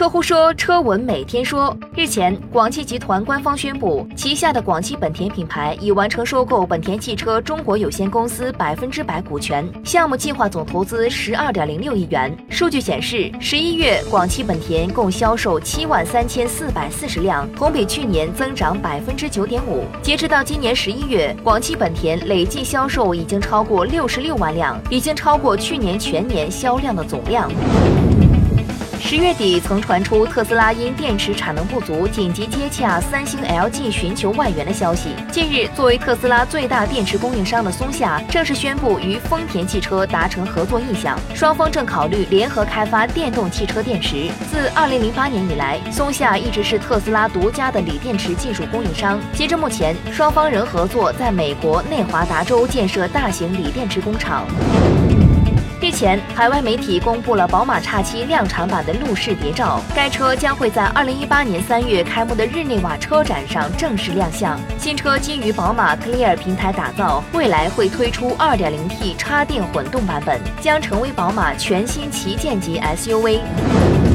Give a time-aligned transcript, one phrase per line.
[0.00, 1.76] 车乎说，车闻每天说。
[1.94, 12.34] 日前，广汽集团官方宣布，旗下的广汽本田品牌已完成收购本田汽车中国有限公司百分之百股权，项目计划总投资十二点零六亿元。
[12.48, 19.84] 数据显示，十一月广汽本田共销售七万三千四百四十辆，同比去年增长百分之九点五。
[20.00, 27.52] 截止到今年十一月，广汽本田累计销售已经超过六十六万辆，已经超过去年全年销量的总量。
[29.10, 35.08] 十月底曾传出特斯拉因电池产能不足，紧急接洽三星、LG 寻求外援的消息。
[35.32, 44.30] 近日，作为特斯拉最大电池供应商的松下正式宣布与丰田汽车达成合作意向，双方正考虑联合开发电动汽车电池。
[44.48, 49.20] 自二零零八年以来，松下一直是特斯拉独家的锂电池技术供应商。
[49.32, 54.46] 截至目前，双方仍合作在美国内华达州建设大型锂电池工厂。
[55.80, 59.80] 日前，海外媒体公布了宝马 X7 量产版的路试谍照。
[59.94, 64.60] 该车将会在二零一八年三月开幕的日内瓦车展上正式亮相。
[64.78, 74.09] 新车基于宝马 Clear 平台打造，未来会推出二点零 T 插电混动版本，将成为宝马全新旗舰级 SUV。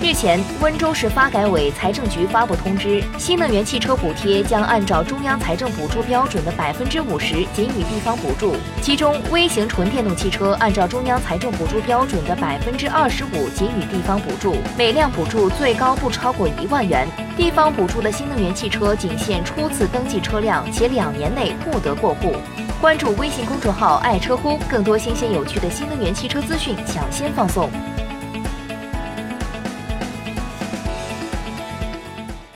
[0.00, 17.04] 日前，温州市发改委、财政局发布通知，新能源汽车补贴将按照中央财政补助标准的百分之五十给予地方补助，其中微型纯电动汽车按照中央财政补助标准的百分之二十五给予地方补助，每辆补助最高不超过一万元。
[17.36, 22.36] 地方补助的新能源汽车仅限初次登记车辆，且两年内不得过户。
[22.80, 27.68] 关注微信公众号“爱车乎”，更多新鲜有趣的新能源汽车资讯抢先放送。